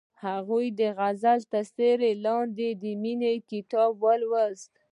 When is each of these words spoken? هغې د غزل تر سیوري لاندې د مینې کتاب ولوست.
هغې 0.25 0.65
د 0.79 0.81
غزل 0.97 1.39
تر 1.53 1.63
سیوري 1.73 2.11
لاندې 2.25 2.67
د 2.81 2.83
مینې 3.01 3.33
کتاب 3.49 3.91
ولوست. 4.03 4.71